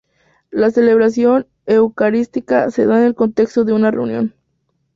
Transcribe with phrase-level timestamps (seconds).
[0.49, 4.33] La celebración eucarística se da en el contexto de una reunión.